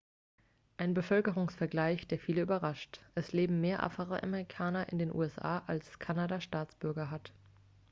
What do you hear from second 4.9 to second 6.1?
den usa als